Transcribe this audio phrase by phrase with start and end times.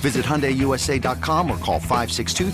[0.00, 2.50] Visit HyundaiUSA.com or call 562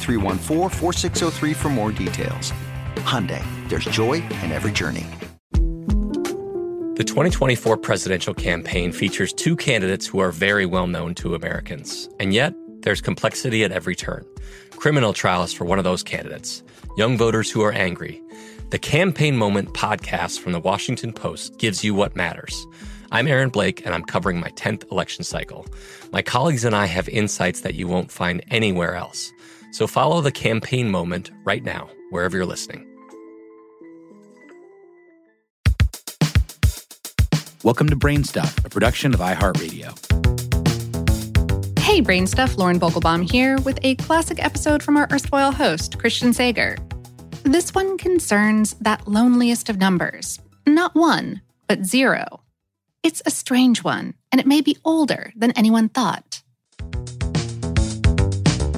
[1.54, 2.52] for more details.
[2.96, 5.06] Hyundai, there's joy in every journey.
[6.96, 12.08] The 2024 presidential campaign features two candidates who are very well known to Americans.
[12.18, 14.24] And yet, there's complexity at every turn.
[14.70, 16.64] Criminal trials for one of those candidates,
[16.96, 18.20] young voters who are angry.
[18.70, 22.66] The Campaign Moment podcast from the Washington Post gives you what matters–
[23.16, 25.64] I'm Aaron Blake, and I'm covering my 10th election cycle.
[26.12, 29.32] My colleagues and I have insights that you won't find anywhere else.
[29.72, 32.86] So follow the campaign moment right now, wherever you're listening.
[37.64, 39.96] Welcome to Brainstuff, a production of iHeartRadio.
[41.78, 46.76] Hey, Brainstuff, Lauren Vogelbaum here with a classic episode from our erstwhile host, Christian Sager.
[47.44, 50.38] This one concerns that loneliest of numbers.
[50.66, 52.42] Not one, but zero.
[53.06, 56.42] It's a strange one, and it may be older than anyone thought.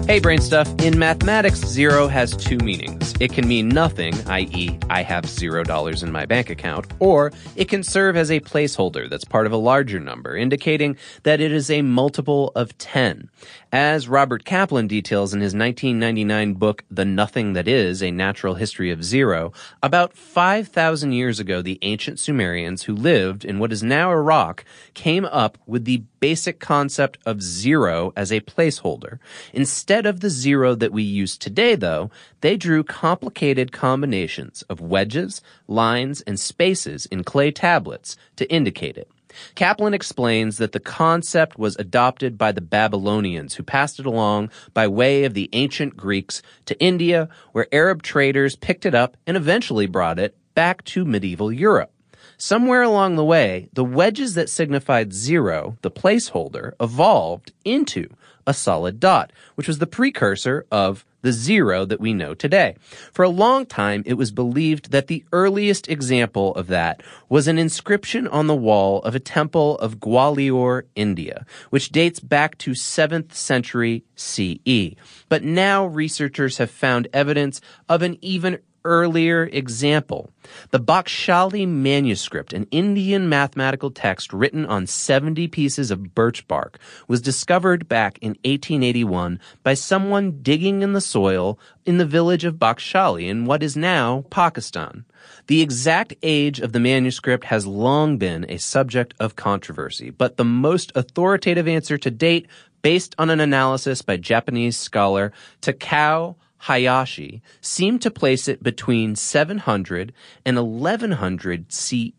[0.07, 0.69] Hey, brain stuff.
[0.83, 3.08] In mathematics, zero has two meanings.
[3.21, 7.65] It can mean nothing, i.e., I have zero dollars in my bank account, or it
[7.65, 11.69] can serve as a placeholder that's part of a larger number, indicating that it is
[11.69, 13.29] a multiple of 10.
[13.73, 18.93] As Robert Kaplan details in his 1999 book, The Nothing That Is, A Natural History
[18.93, 19.53] of Zero,
[19.83, 24.65] about 5,000 years ago, the ancient Sumerians who lived in what is now Iraq
[24.95, 29.19] came up with the basic concept of zero as a placeholder.
[29.53, 35.41] Instead of the zero that we use today, though, they drew complicated combinations of wedges,
[35.67, 39.11] lines, and spaces in clay tablets to indicate it.
[39.55, 44.87] Kaplan explains that the concept was adopted by the Babylonians, who passed it along by
[44.87, 49.87] way of the ancient Greeks to India, where Arab traders picked it up and eventually
[49.87, 51.91] brought it back to medieval Europe.
[52.37, 58.11] Somewhere along the way, the wedges that signified zero, the placeholder, evolved into
[58.47, 62.77] a solid dot, which was the precursor of the zero that we know today.
[63.13, 67.59] For a long time, it was believed that the earliest example of that was an
[67.59, 73.33] inscription on the wall of a temple of Gwalior, India, which dates back to 7th
[73.33, 74.95] century CE.
[75.29, 80.31] But now researchers have found evidence of an even earlier example.
[80.71, 87.21] The Bakshali manuscript, an Indian mathematical text written on 70 pieces of birch bark, was
[87.21, 93.29] discovered back in 1881 by someone digging in the soil in the village of Bakshali
[93.29, 95.05] in what is now Pakistan.
[95.47, 100.45] The exact age of the manuscript has long been a subject of controversy, but the
[100.45, 102.47] most authoritative answer to date,
[102.83, 110.13] based on an analysis by Japanese scholar Takao Hayashi seemed to place it between 700
[110.45, 112.13] and 1100 CE.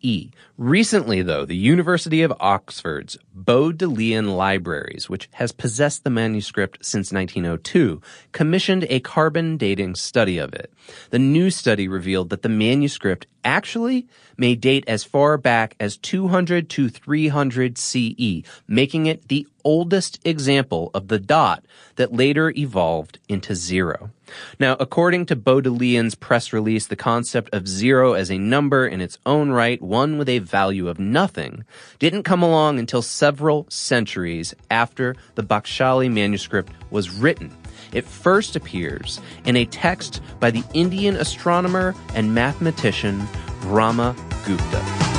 [0.56, 8.00] Recently, though, the University of Oxford's Bodleian Libraries, which has possessed the manuscript since 1902,
[8.32, 10.72] commissioned a carbon dating study of it.
[11.10, 14.06] The new study revealed that the manuscript actually
[14.36, 20.90] may date as far back as 200 to 300 CE, making it the oldest example
[20.94, 21.64] of the dot
[21.96, 24.10] that later evolved into zero.
[24.58, 29.18] Now, according to Bodleian's press release, the concept of zero as a number in its
[29.26, 31.64] own right, one with a value of nothing,
[31.98, 37.54] didn't come along until several centuries after the Bakhshali manuscript was written.
[37.92, 43.26] It first appears in a text by the Indian astronomer and mathematician
[43.62, 44.14] Brahma
[44.46, 45.10] Gupta.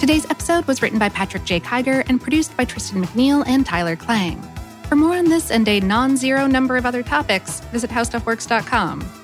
[0.00, 1.60] Today's episode was written by Patrick J.
[1.60, 4.38] Kiger and produced by Tristan McNeil and Tyler Klang.
[4.86, 9.23] For more on this and a non zero number of other topics, visit howstuffworks.com.